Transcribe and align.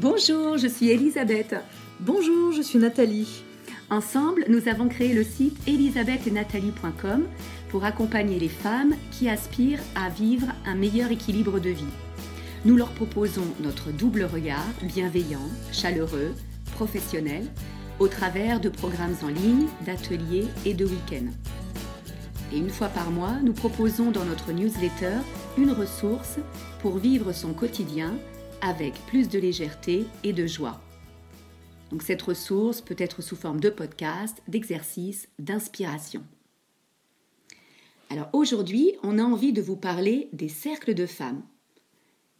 Bonjour, 0.00 0.58
je 0.58 0.68
suis 0.68 0.90
Elisabeth. 0.90 1.56
Bonjour, 1.98 2.52
je 2.52 2.62
suis 2.62 2.78
Nathalie. 2.78 3.42
Ensemble, 3.90 4.44
nous 4.48 4.68
avons 4.68 4.86
créé 4.86 5.12
le 5.12 5.24
site 5.24 5.58
elisabethetnathalie.com 5.66 7.26
pour 7.68 7.82
accompagner 7.84 8.38
les 8.38 8.48
femmes 8.48 8.94
qui 9.10 9.28
aspirent 9.28 9.82
à 9.96 10.08
vivre 10.08 10.46
un 10.64 10.76
meilleur 10.76 11.10
équilibre 11.10 11.58
de 11.58 11.70
vie. 11.70 11.92
Nous 12.64 12.76
leur 12.76 12.90
proposons 12.90 13.48
notre 13.58 13.90
double 13.90 14.22
regard, 14.22 14.68
bienveillant, 14.84 15.48
chaleureux, 15.72 16.32
professionnel, 16.76 17.48
au 17.98 18.06
travers 18.06 18.60
de 18.60 18.68
programmes 18.68 19.16
en 19.24 19.28
ligne, 19.28 19.66
d'ateliers 19.84 20.46
et 20.64 20.74
de 20.74 20.84
week-ends. 20.84 21.32
Et 22.52 22.58
une 22.58 22.70
fois 22.70 22.86
par 22.86 23.10
mois, 23.10 23.34
nous 23.42 23.52
proposons 23.52 24.12
dans 24.12 24.24
notre 24.24 24.52
newsletter 24.52 25.16
une 25.58 25.72
ressource 25.72 26.36
pour 26.82 26.98
vivre 26.98 27.32
son 27.32 27.52
quotidien 27.52 28.14
avec 28.60 28.94
plus 29.06 29.28
de 29.28 29.38
légèreté 29.38 30.04
et 30.24 30.32
de 30.32 30.46
joie. 30.46 30.80
Donc 31.90 32.02
cette 32.02 32.22
ressource 32.22 32.80
peut 32.80 32.96
être 32.98 33.22
sous 33.22 33.36
forme 33.36 33.60
de 33.60 33.70
podcast, 33.70 34.42
d'exercice, 34.48 35.28
d'inspiration. 35.38 36.22
Alors 38.10 38.28
aujourd'hui, 38.32 38.92
on 39.02 39.18
a 39.18 39.22
envie 39.22 39.52
de 39.52 39.62
vous 39.62 39.76
parler 39.76 40.28
des 40.32 40.48
cercles 40.48 40.94
de 40.94 41.06
femmes. 41.06 41.42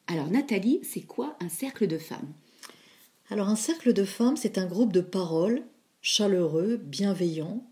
Alors 0.06 0.28
Nathalie, 0.28 0.80
c'est 0.82 1.02
quoi 1.02 1.36
un 1.40 1.48
cercle 1.48 1.86
de 1.86 1.98
femmes? 1.98 2.32
Alors 3.30 3.48
un 3.48 3.56
cercle 3.56 3.92
de 3.92 4.04
femmes, 4.04 4.36
c'est 4.36 4.58
un 4.58 4.66
groupe 4.66 4.92
de 4.92 5.02
paroles 5.02 5.62
chaleureux, 6.00 6.76
bienveillant, 6.76 7.62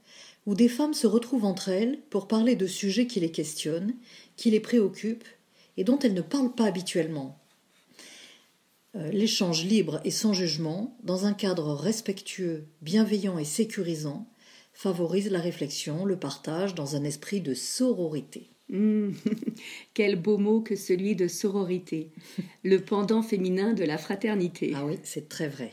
où 0.44 0.54
des 0.54 0.68
femmes 0.68 0.94
se 0.94 1.06
retrouvent 1.06 1.44
entre 1.44 1.70
elles 1.70 2.00
pour 2.10 2.28
parler 2.28 2.54
de 2.54 2.66
sujets 2.66 3.06
qui 3.06 3.20
les 3.20 3.30
questionnent, 3.30 3.94
qui 4.36 4.50
les 4.50 4.60
préoccupent 4.60 5.28
et 5.76 5.84
dont 5.84 5.98
elles 5.98 6.14
ne 6.14 6.22
parlent 6.22 6.54
pas 6.54 6.66
habituellement. 6.66 7.38
Euh, 8.96 9.10
l'échange 9.10 9.64
libre 9.64 10.00
et 10.04 10.10
sans 10.10 10.32
jugement, 10.32 10.96
dans 11.02 11.26
un 11.26 11.34
cadre 11.34 11.74
respectueux, 11.74 12.66
bienveillant 12.80 13.38
et 13.38 13.44
sécurisant, 13.44 14.26
favorise 14.72 15.30
la 15.30 15.40
réflexion, 15.40 16.04
le 16.04 16.18
partage 16.18 16.74
dans 16.74 16.96
un 16.96 17.04
esprit 17.04 17.40
de 17.40 17.52
sororité. 17.52 18.48
Mmh. 18.68 19.10
quel 19.94 20.16
beau 20.16 20.38
mot 20.38 20.60
que 20.60 20.76
celui 20.76 21.14
de 21.14 21.28
sororité, 21.28 22.10
le 22.64 22.80
pendant 22.80 23.22
féminin 23.22 23.74
de 23.74 23.84
la 23.84 23.98
fraternité. 23.98 24.72
Ah 24.74 24.86
oui, 24.86 24.98
c'est 25.02 25.28
très 25.28 25.48
vrai. 25.48 25.72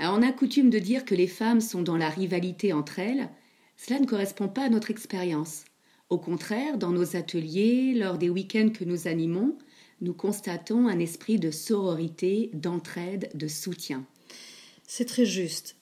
on 0.00 0.22
a 0.22 0.32
coutume 0.32 0.70
de 0.70 0.78
dire 0.78 1.04
que 1.04 1.14
les 1.14 1.28
femmes 1.28 1.60
sont 1.60 1.82
dans 1.82 1.98
la 1.98 2.08
rivalité 2.08 2.72
entre 2.72 2.98
elles. 2.98 3.28
Cela 3.76 4.00
ne 4.00 4.06
correspond 4.06 4.48
pas 4.48 4.64
à 4.64 4.68
notre 4.70 4.90
expérience. 4.90 5.64
Au 6.08 6.18
contraire, 6.18 6.78
dans 6.78 6.90
nos 6.90 7.16
ateliers, 7.16 7.92
lors 7.94 8.16
des 8.16 8.30
week-ends 8.30 8.70
que 8.70 8.84
nous 8.84 9.06
animons, 9.06 9.58
nous 10.00 10.14
constatons 10.14 10.86
un 10.86 10.98
esprit 10.98 11.38
de 11.38 11.50
sororité, 11.50 12.50
d'entraide, 12.52 13.30
de 13.34 13.48
soutien. 13.48 14.04
C'est 14.86 15.06
très 15.06 15.26
juste. 15.26 15.76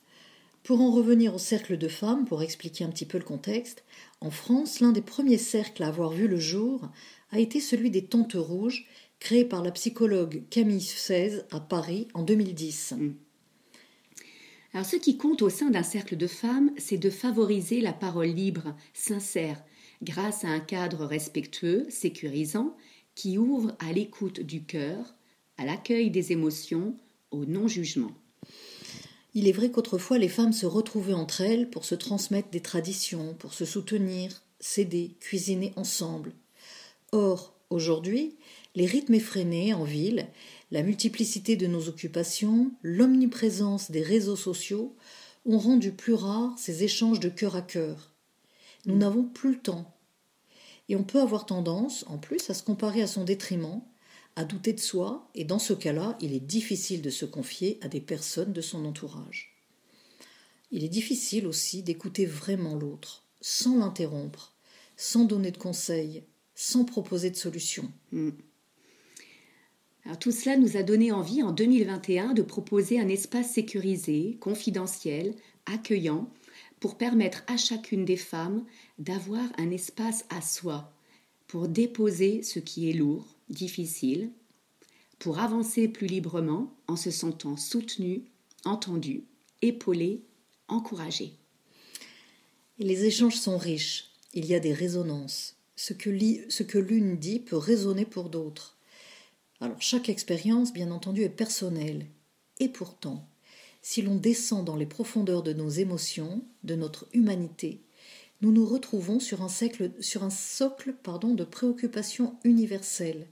Pour 0.62 0.81
en 0.81 0.91
revenir 0.91 1.34
au 1.34 1.39
cercle 1.39 1.78
de 1.78 1.86
femmes, 1.86 2.25
pour 2.25 2.42
expliquer 2.42 2.84
un 2.84 2.89
petit 2.89 3.05
peu 3.05 3.19
le 3.19 3.25
contexte, 3.25 3.84
en 4.20 4.31
France, 4.31 4.81
l'un 4.81 4.92
des 4.92 5.03
premiers 5.03 5.39
cercles 5.39 5.83
à 5.83 5.89
avoir 5.89 6.11
vu 6.11 6.27
le 6.27 6.39
jour 6.39 6.89
a 7.31 7.39
été 7.39 7.61
celui 7.61 7.91
des 7.91 8.05
Tantes 8.05 8.34
Rouges, 8.34 8.87
créé 9.20 9.44
par 9.44 9.62
la 9.62 9.70
psychologue 9.70 10.42
Camille 10.50 10.78
XVI 10.78 11.42
à 11.53 11.61
Paris 11.61 12.09
en 12.14 12.22
2010. 12.22 12.94
Mm. 12.97 13.14
Alors, 14.72 14.87
ce 14.87 14.97
qui 14.97 15.17
compte 15.17 15.41
au 15.41 15.48
sein 15.48 15.70
d'un 15.70 15.83
cercle 15.83 16.17
de 16.17 16.27
femmes, 16.27 16.70
c'est 16.77 16.98
de 16.98 17.11
favoriser 17.11 17.81
la 17.81 17.92
parole 17.92 18.27
libre, 18.27 18.75
sincère, 18.92 19.62
grâce 20.03 20.44
à 20.44 20.48
un 20.48 20.61
cadre 20.61 21.06
respectueux, 21.06 21.87
sécurisant 21.89 22.77
qui 23.17 23.39
ouvre 23.39 23.75
à 23.81 23.92
l'écoute 23.92 24.41
du 24.41 24.62
cœur, 24.62 25.17
à 25.56 25.64
l'accueil 25.64 26.11
des 26.11 26.31
émotions, 26.31 26.95
au 27.33 27.45
non-jugement. 27.47 28.12
Il 29.34 29.48
est 29.48 29.53
vrai 29.53 29.70
qu'autrefois 29.70 30.19
les 30.19 30.28
femmes 30.28 30.53
se 30.53 30.66
retrouvaient 30.66 31.15
entre 31.15 31.41
elles 31.41 31.69
pour 31.69 31.84
se 31.84 31.97
transmettre 31.97 32.50
des 32.50 32.60
traditions, 32.60 33.34
pour 33.34 33.55
se 33.55 33.65
soutenir, 33.65 34.43
s'aider, 34.60 35.16
cuisiner 35.19 35.72
ensemble. 35.76 36.32
Or, 37.10 37.55
aujourd'hui, 37.71 38.37
les 38.75 38.87
rythmes 38.87 39.15
effrénés 39.15 39.75
en 39.75 39.84
ville, 39.84 40.28
la 40.71 40.82
multiplicité 40.82 41.56
de 41.56 41.66
nos 41.66 41.88
occupations, 41.88 42.71
l'omniprésence 42.82 43.91
des 43.91 44.03
réseaux 44.03 44.37
sociaux 44.37 44.94
ont 45.47 45.59
rendu 45.59 45.93
plus 45.93 46.15
rares 46.15 46.59
ces 46.59 46.84
échanges 46.84 47.21
de 47.21 47.28
cœur 47.28 47.56
à 47.56 47.62
cœur. 47.62 48.12
Nous 48.84 48.97
n'avons 48.97 49.25
plus 49.25 49.53
le 49.53 49.59
temps 49.59 49.96
et 50.89 50.97
on 50.97 51.05
peut 51.05 51.21
avoir 51.21 51.47
tendance, 51.47 52.05
en 52.09 52.19
plus, 52.19 52.49
à 52.51 52.55
se 52.55 52.63
comparer 52.63 53.03
à 53.03 53.07
son 53.07 53.25
détriment, 53.25 53.83
à 54.37 54.45
douter 54.45 54.73
de 54.73 54.81
soi, 54.81 55.29
et 55.35 55.45
dans 55.45 55.59
ce 55.59 55.73
cas-là, 55.73 56.17
il 56.21 56.33
est 56.35 56.41
difficile 56.41 57.03
de 57.03 57.11
se 57.11 57.25
confier 57.25 57.79
à 57.83 57.89
des 57.89 58.01
personnes 58.01 58.53
de 58.53 58.61
son 58.61 58.85
entourage. 58.85 59.57
Il 60.71 60.85
est 60.85 60.89
difficile 60.89 61.47
aussi 61.47 61.83
d'écouter 61.83 62.27
vraiment 62.27 62.75
l'autre, 62.75 63.25
sans 63.41 63.79
l'interrompre, 63.79 64.55
sans 64.97 65.25
donner 65.25 65.51
de 65.51 65.59
conseils, 65.59 66.25
sans 66.55 66.85
proposer 66.85 67.31
de 67.31 67.37
solutions. 67.37 67.91
Alors, 70.05 70.19
tout 70.19 70.33
cela 70.33 70.57
nous 70.57 70.77
a 70.77 70.83
donné 70.83 71.13
envie 71.13 71.43
en 71.43 71.53
2021 71.53 72.35
de 72.35 72.43
proposer 72.43 73.01
un 73.01 73.09
espace 73.09 73.53
sécurisé, 73.53 74.37
confidentiel, 74.41 75.35
accueillant, 75.67 76.31
pour 76.87 76.97
permettre 76.97 77.43
à 77.49 77.57
chacune 77.57 78.05
des 78.05 78.17
femmes 78.17 78.65
d'avoir 79.01 79.43
un 79.59 79.73
espace 79.73 80.25
à 80.29 80.41
soi, 80.41 80.95
pour 81.49 81.67
déposer 81.67 82.45
ce 82.45 82.61
qui 82.61 82.89
est 82.89 82.93
lourd, 82.93 83.27
difficile, 83.49 84.31
pour 85.19 85.41
avancer 85.41 85.89
plus 85.89 86.07
librement 86.07 86.73
en 86.87 86.95
se 86.95 87.11
sentant 87.11 87.57
soutenue, 87.57 88.27
entendue, 88.65 89.25
épaulée, 89.63 90.23
encouragée. 90.69 91.33
Les 92.79 93.05
échanges 93.05 93.41
sont 93.41 93.59
riches, 93.59 94.13
il 94.33 94.47
y 94.47 94.55
a 94.55 94.61
des 94.61 94.73
résonances. 94.73 95.57
Ce 95.75 95.93
que 95.93 96.79
l'une 96.79 97.17
dit 97.17 97.41
peut 97.41 97.57
résonner 97.57 98.05
pour 98.05 98.31
d'autres. 98.31 98.79
Alors 99.61 99.83
chaque 99.83 100.09
expérience, 100.09 100.73
bien 100.73 100.93
entendu, 100.93 101.23
est 101.25 101.31
personnelle. 101.31 102.07
Et 102.61 102.69
pourtant, 102.69 103.29
si 103.89 104.03
l'on 104.03 104.17
descend 104.17 104.65
dans 104.65 104.75
les 104.75 104.85
profondeurs 104.85 105.45
de 105.45 105.53
nos 105.53 105.69
émotions, 105.69 106.45
de 106.65 106.75
notre 106.75 107.07
humanité, 107.13 107.85
nous 108.41 108.51
nous 108.51 108.67
retrouvons 108.67 109.21
sur 109.21 109.43
un, 109.43 109.49
socle 109.49 109.93
de 110.03 111.45
préoccupations 111.45 112.37
universelles. 112.43 113.29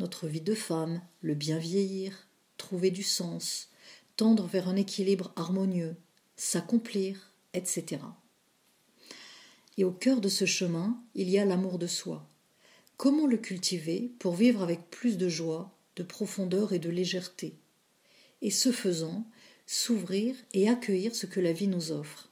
Notre 0.00 0.26
vie 0.26 0.40
de 0.40 0.56
femme, 0.56 1.00
le 1.20 1.36
bien 1.36 1.58
vieillir, 1.58 2.26
trouver 2.56 2.90
du 2.90 3.04
sens, 3.04 3.68
tendre 4.16 4.46
vers 4.46 4.68
un 4.68 4.74
équilibre 4.74 5.32
harmonieux, 5.36 5.94
s'accomplir, 6.34 7.32
etc. 7.54 8.02
Et 9.76 9.84
au 9.84 9.92
cœur 9.92 10.20
de 10.20 10.28
ce 10.28 10.44
chemin, 10.44 11.00
il 11.14 11.30
y 11.30 11.38
a 11.38 11.44
l'amour 11.44 11.78
de 11.78 11.86
soi. 11.86 12.28
Comment 12.96 13.28
le 13.28 13.36
cultiver 13.36 14.10
pour 14.18 14.34
vivre 14.34 14.60
avec 14.60 14.90
plus 14.90 15.16
de 15.18 15.28
joie, 15.28 15.70
de 15.94 16.02
profondeur 16.02 16.72
et 16.72 16.80
de 16.80 16.90
légèreté? 16.90 17.54
Et 18.42 18.50
ce 18.50 18.72
faisant, 18.72 19.24
s'ouvrir 19.70 20.34
et 20.54 20.66
accueillir 20.66 21.14
ce 21.14 21.26
que 21.26 21.40
la 21.40 21.52
vie 21.52 21.68
nous 21.68 21.92
offre. 21.92 22.30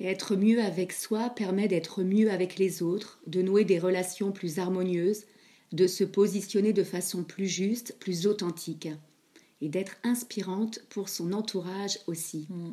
Et 0.00 0.06
être 0.06 0.34
mieux 0.34 0.62
avec 0.62 0.92
soi 0.92 1.28
permet 1.28 1.68
d'être 1.68 2.02
mieux 2.02 2.30
avec 2.30 2.58
les 2.58 2.82
autres, 2.82 3.20
de 3.26 3.42
nouer 3.42 3.66
des 3.66 3.78
relations 3.78 4.32
plus 4.32 4.58
harmonieuses, 4.58 5.24
de 5.72 5.86
se 5.86 6.04
positionner 6.04 6.72
de 6.72 6.82
façon 6.82 7.22
plus 7.22 7.48
juste, 7.48 7.96
plus 7.98 8.26
authentique, 8.26 8.88
et 9.60 9.68
d'être 9.68 9.96
inspirante 10.04 10.80
pour 10.88 11.10
son 11.10 11.34
entourage 11.34 11.98
aussi. 12.06 12.46
Mm. 12.48 12.72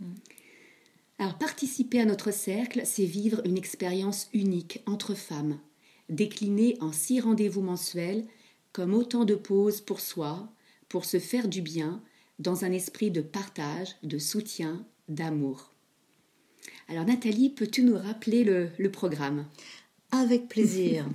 Mm. 0.00 0.14
Alors 1.18 1.36
participer 1.36 2.00
à 2.00 2.06
notre 2.06 2.32
cercle, 2.32 2.82
c'est 2.86 3.04
vivre 3.04 3.42
une 3.44 3.58
expérience 3.58 4.30
unique 4.32 4.82
entre 4.86 5.14
femmes, 5.14 5.58
déclinée 6.08 6.78
en 6.80 6.90
six 6.90 7.20
rendez-vous 7.20 7.62
mensuels 7.62 8.24
comme 8.72 8.94
autant 8.94 9.26
de 9.26 9.34
pauses 9.34 9.82
pour 9.82 10.00
soi, 10.00 10.50
pour 10.88 11.04
se 11.04 11.18
faire 11.18 11.48
du 11.48 11.60
bien, 11.60 12.02
dans 12.38 12.64
un 12.64 12.72
esprit 12.72 13.10
de 13.10 13.20
partage, 13.20 13.96
de 14.02 14.18
soutien, 14.18 14.86
d'amour. 15.08 15.72
Alors 16.88 17.04
Nathalie, 17.04 17.50
peux-tu 17.50 17.82
nous 17.82 17.96
rappeler 17.96 18.44
le, 18.44 18.90
programme? 18.90 19.46
Avec 20.10 20.48
plaisir. 20.48 21.08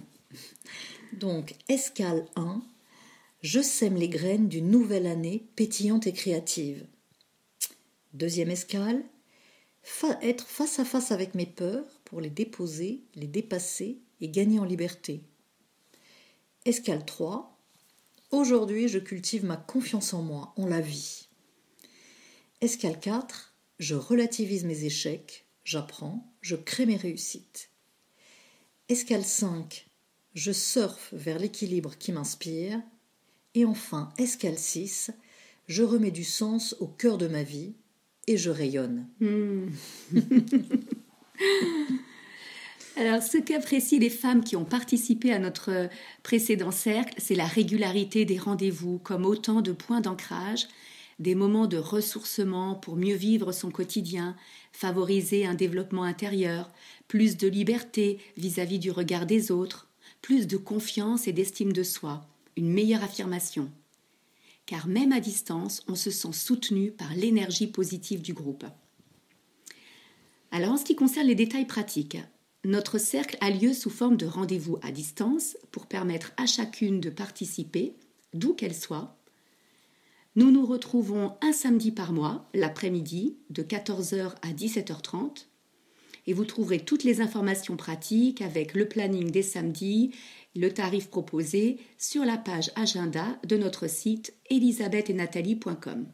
Donc, 1.13 1.55
escale 1.67 2.25
1, 2.35 2.61
je 3.41 3.61
sème 3.61 3.95
les 3.95 4.09
graines 4.09 4.47
d'une 4.47 4.69
nouvelle 4.69 5.07
année 5.07 5.45
pétillante 5.55 6.07
et 6.07 6.13
créative. 6.13 6.85
Deuxième 8.13 8.51
escale, 8.51 9.03
être 10.21 10.47
face 10.47 10.79
à 10.79 10.85
face 10.85 11.11
avec 11.11 11.35
mes 11.35 11.45
peurs 11.45 11.85
pour 12.05 12.21
les 12.21 12.29
déposer, 12.29 13.03
les 13.15 13.27
dépasser 13.27 13.99
et 14.21 14.29
gagner 14.29 14.59
en 14.59 14.65
liberté. 14.65 15.21
Escale 16.65 17.05
3, 17.05 17.58
Aujourd'hui, 18.31 18.87
je 18.87 18.99
cultive 18.99 19.43
ma 19.43 19.57
confiance 19.57 20.13
en 20.13 20.21
moi, 20.21 20.53
en 20.55 20.67
la 20.67 20.81
vie. 20.81 21.29
Escale 22.61 22.99
4, 22.99 23.55
je 23.79 23.95
relativise 23.95 24.65
mes 24.65 24.83
échecs, 24.83 25.47
j'apprends, 25.63 26.31
je 26.41 26.55
crée 26.55 26.85
mes 26.85 26.95
réussites. 26.97 27.71
Escale 28.87 29.25
5, 29.25 29.87
je 30.35 30.51
surfe 30.51 31.09
vers 31.13 31.39
l'équilibre 31.39 31.97
qui 31.97 32.11
m'inspire. 32.11 32.79
Et 33.55 33.65
enfin, 33.65 34.13
escale 34.19 34.59
6, 34.59 35.09
je 35.67 35.81
remets 35.81 36.11
du 36.11 36.23
sens 36.23 36.75
au 36.79 36.87
cœur 36.87 37.17
de 37.17 37.27
ma 37.27 37.41
vie 37.41 37.73
et 38.27 38.37
je 38.37 38.51
rayonne. 38.51 39.07
Hmm. 39.19 39.69
Alors, 42.99 43.23
ce 43.23 43.37
qu'apprécient 43.37 43.97
les 43.97 44.09
femmes 44.09 44.43
qui 44.43 44.57
ont 44.57 44.65
participé 44.65 45.31
à 45.31 45.39
notre 45.39 45.87
précédent 46.21 46.71
cercle, 46.71 47.15
c'est 47.17 47.33
la 47.33 47.47
régularité 47.47 48.25
des 48.25 48.37
rendez-vous 48.37 48.97
comme 48.99 49.25
autant 49.25 49.61
de 49.61 49.71
points 49.71 50.01
d'ancrage, 50.01 50.67
des 51.17 51.33
moments 51.33 51.65
de 51.65 51.77
ressourcement 51.77 52.75
pour 52.75 52.97
mieux 52.97 53.15
vivre 53.15 53.53
son 53.53 53.71
quotidien, 53.71 54.35
favoriser 54.73 55.45
un 55.45 55.53
développement 55.53 56.03
intérieur, 56.03 56.69
plus 57.07 57.37
de 57.37 57.47
liberté 57.47 58.19
vis-à-vis 58.35 58.79
du 58.79 58.91
regard 58.91 59.25
des 59.25 59.49
autres, 59.49 59.87
plus 60.21 60.45
de 60.45 60.57
confiance 60.57 61.25
et 61.25 61.31
d'estime 61.31 61.71
de 61.71 61.83
soi, 61.83 62.27
une 62.57 62.69
meilleure 62.69 63.05
affirmation. 63.05 63.71
Car 64.65 64.87
même 64.87 65.13
à 65.13 65.21
distance, 65.21 65.83
on 65.87 65.95
se 65.95 66.11
sent 66.11 66.33
soutenu 66.33 66.91
par 66.91 67.13
l'énergie 67.15 67.67
positive 67.67 68.21
du 68.21 68.33
groupe. 68.33 68.65
Alors 70.51 70.73
en 70.73 70.77
ce 70.77 70.83
qui 70.83 70.97
concerne 70.97 71.27
les 71.27 71.35
détails 71.35 71.65
pratiques, 71.65 72.17
notre 72.65 72.97
cercle 72.97 73.37
a 73.39 73.49
lieu 73.49 73.73
sous 73.73 73.89
forme 73.89 74.17
de 74.17 74.25
rendez-vous 74.25 74.77
à 74.81 74.91
distance 74.91 75.57
pour 75.71 75.85
permettre 75.85 76.33
à 76.35 76.45
chacune 76.45 76.99
de 76.99 77.09
participer, 77.09 77.95
d'où 78.33 78.53
qu'elle 78.53 78.75
soit. 78.75 79.17
Nous 80.35 80.51
nous 80.51 80.65
retrouvons 80.65 81.35
un 81.41 81.53
samedi 81.53 81.91
par 81.91 82.11
mois, 82.11 82.49
l'après-midi, 82.53 83.37
de 83.49 83.63
14h 83.63 84.35
à 84.41 84.51
17h30. 84.51 85.45
Et 86.27 86.33
vous 86.33 86.45
trouverez 86.45 86.79
toutes 86.79 87.03
les 87.03 87.21
informations 87.21 87.77
pratiques 87.77 88.41
avec 88.41 88.73
le 88.73 88.87
planning 88.87 89.31
des 89.31 89.41
samedis, 89.41 90.11
le 90.55 90.71
tarif 90.71 91.09
proposé 91.09 91.79
sur 91.97 92.25
la 92.25 92.37
page 92.37 92.71
agenda 92.75 93.39
de 93.47 93.57
notre 93.57 93.87
site 93.87 94.33
elisabethetnathalie.com. 94.49 96.07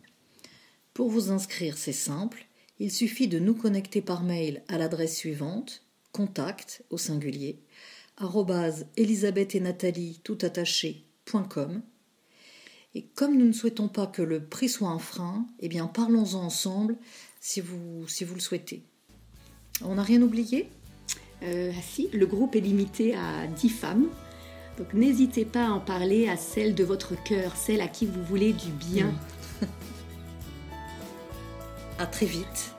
Pour 0.94 1.10
vous 1.10 1.32
inscrire, 1.32 1.78
c'est 1.78 1.92
simple. 1.92 2.46
Il 2.80 2.92
suffit 2.92 3.28
de 3.28 3.40
nous 3.40 3.56
connecter 3.56 4.02
par 4.02 4.24
mail 4.24 4.64
à 4.68 4.78
l'adresse 4.78 5.18
suivante 5.18 5.85
contact 6.16 6.84
au 6.92 6.98
singulier 6.98 7.60
elisabeth 8.96 9.56
et 9.56 9.60
Nathalie 9.60 10.22
tout 10.24 10.38
attaché.com. 10.42 11.82
Et 12.94 13.08
comme 13.14 13.38
nous 13.38 13.46
ne 13.46 13.52
souhaitons 13.52 13.90
pas 13.90 14.08
que 14.08 14.22
le 14.22 14.46
prix 14.46 14.70
soit 14.70 14.88
un 14.88 15.00
frein, 15.00 15.46
eh 15.60 15.68
bien 15.68 15.88
parlons-en 15.88 16.42
ensemble 16.42 16.96
si 17.42 17.60
vous, 17.60 18.08
si 18.08 18.24
vous 18.24 18.36
le 18.36 18.40
souhaitez. 18.40 18.84
On 19.84 19.96
n'a 19.96 20.04
rien 20.04 20.22
oublié? 20.22 20.70
Euh, 21.44 21.74
ah 21.78 21.82
si, 21.82 22.08
le 22.14 22.26
groupe 22.26 22.56
est 22.56 22.62
limité 22.62 23.16
à 23.16 23.48
10 23.48 23.70
femmes. 23.70 24.08
Donc 24.78 24.94
n'hésitez 24.94 25.44
pas 25.44 25.66
à 25.66 25.72
en 25.72 25.82
parler 25.82 26.30
à 26.30 26.38
celle 26.38 26.76
de 26.76 26.86
votre 26.86 27.22
cœur, 27.26 27.58
celle 27.58 27.82
à 27.82 27.90
qui 27.90 28.06
vous 28.06 28.24
voulez 28.24 28.54
du 28.54 28.72
bien. 28.72 29.14
Mm. 29.62 29.66
à 32.00 32.06
très 32.06 32.26
vite 32.26 32.75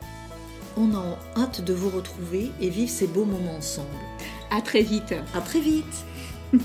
on 0.76 0.94
a 0.94 1.18
hâte 1.36 1.62
de 1.62 1.72
vous 1.72 1.90
retrouver 1.90 2.50
et 2.60 2.70
vivre 2.70 2.90
ces 2.90 3.06
beaux 3.06 3.24
moments 3.24 3.56
ensemble. 3.56 3.88
À 4.50 4.60
très 4.60 4.82
vite. 4.82 5.14
À 5.34 5.40
très 5.40 5.60
vite. 5.60 6.04